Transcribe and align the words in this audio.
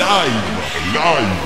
live, 0.00 0.94
live. 0.94 1.39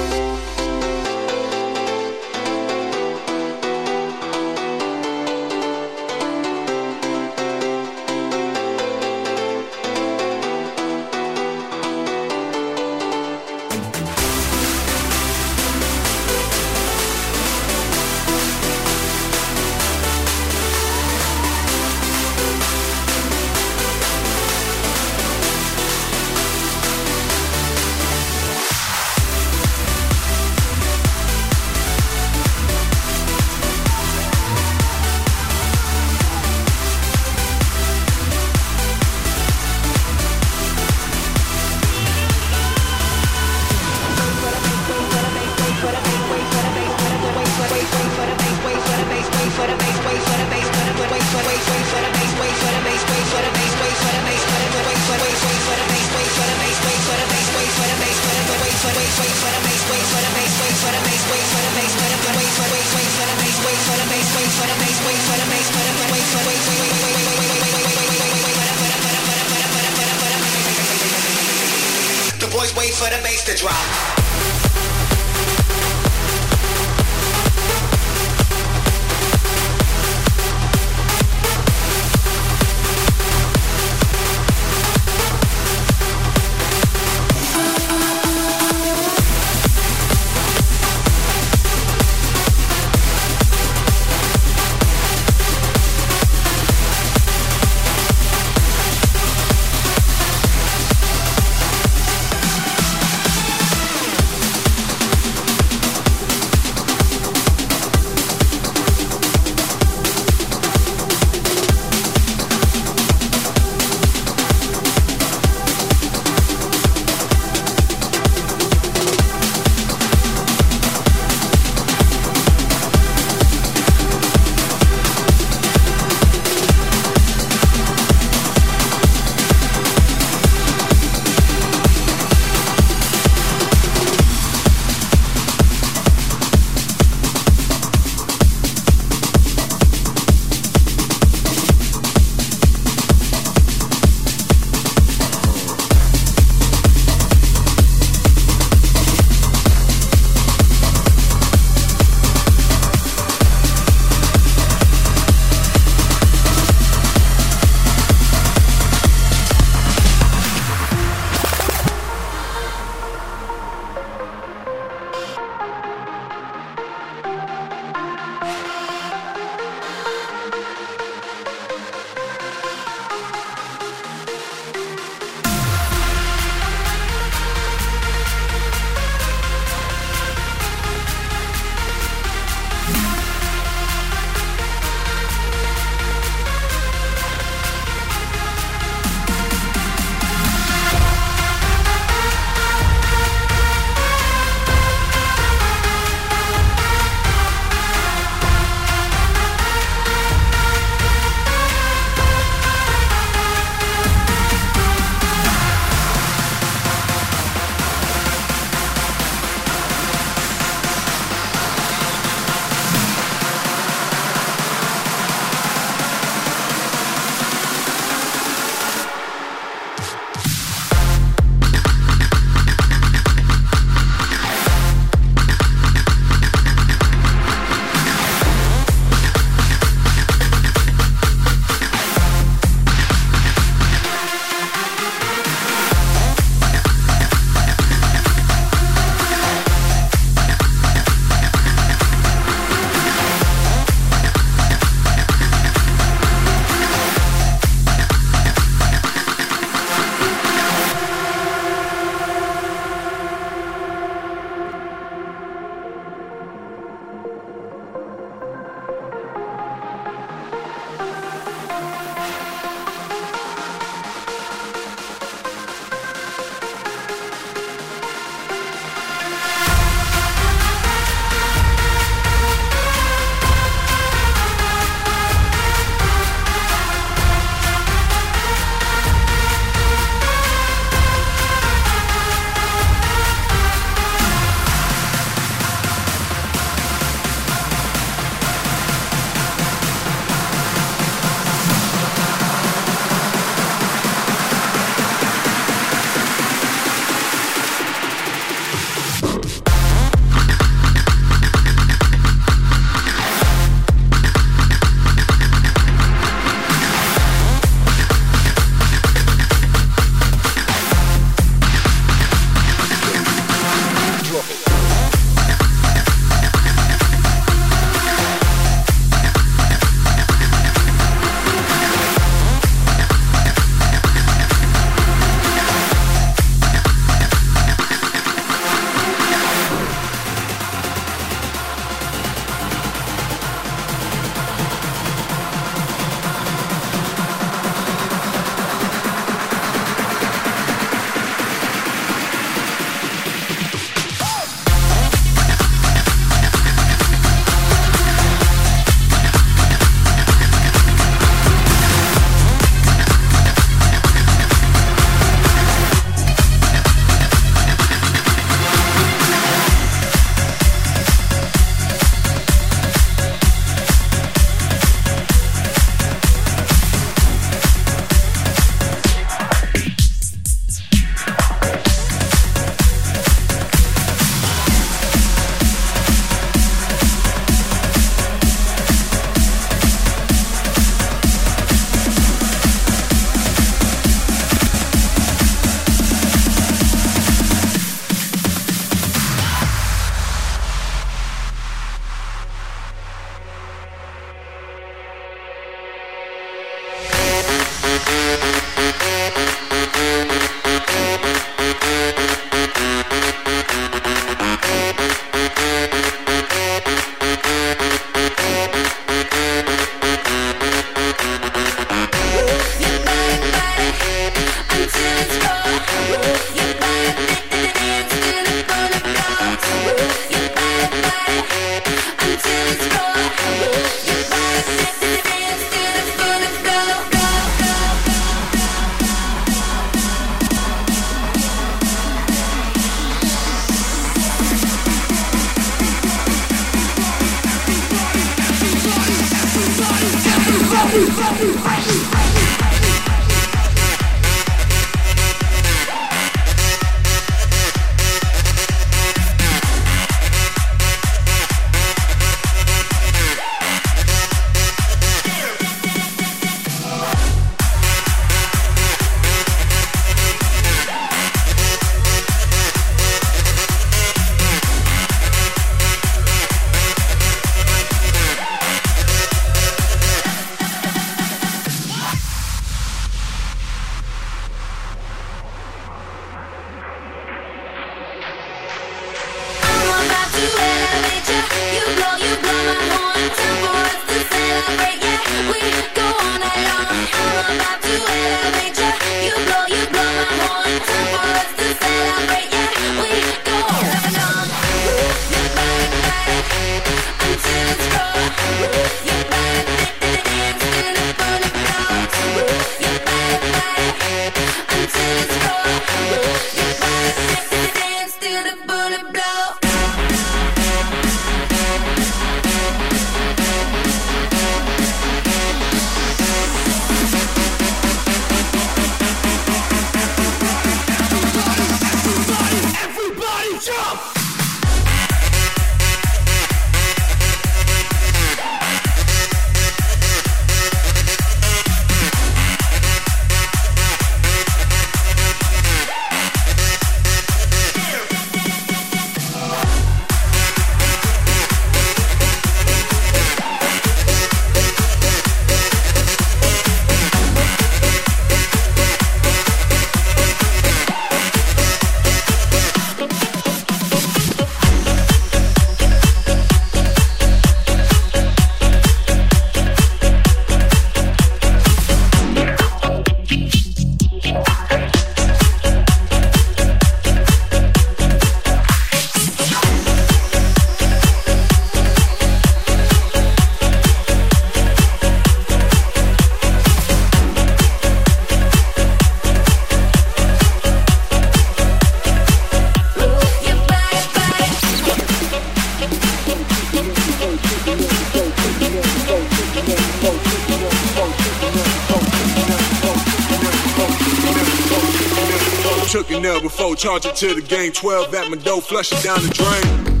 Charge 596.81 597.05
it 597.05 597.15
to 597.15 597.35
the 597.35 597.41
game. 597.41 597.71
12 597.71 598.15
at 598.15 598.29
my 598.31 598.37
dough, 598.37 598.59
flush 598.59 598.91
it 598.91 599.03
down 599.03 599.21
the 599.21 599.29
drain. 599.29 600.00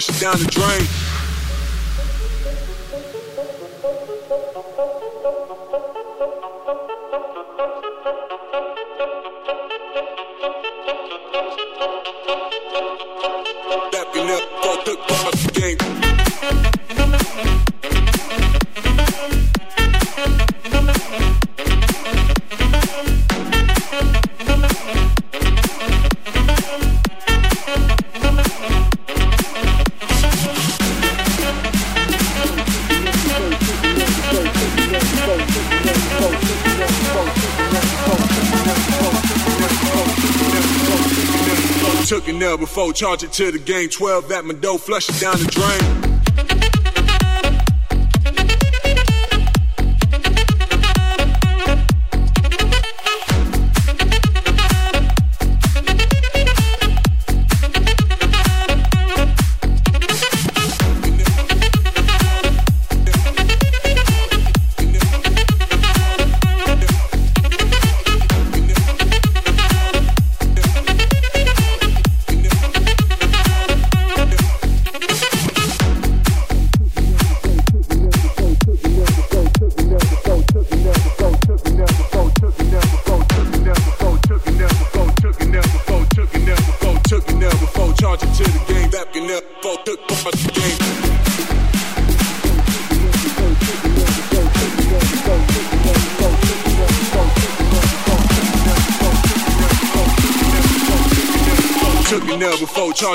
Flush 0.00 0.16
it 0.16 0.20
down 0.20 0.38
the 0.38 0.46
drain. 0.46 1.07
Charge 42.92 43.22
it 43.22 43.32
to 43.32 43.50
the 43.50 43.58
game. 43.58 43.88
12 43.88 44.30
at 44.32 44.44
my 44.44 44.54
dough, 44.54 44.78
flush 44.78 45.08
it 45.08 45.20
down 45.20 45.38
the 45.38 45.46
drain. 45.46 45.97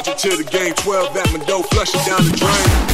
To 0.03 0.35
the 0.35 0.43
game 0.43 0.73
12. 0.73 1.13
That 1.13 1.27
Mendo, 1.27 1.65
flush 1.65 1.95
it 1.95 2.05
down 2.05 2.25
the 2.25 2.35
drain. 2.35 2.92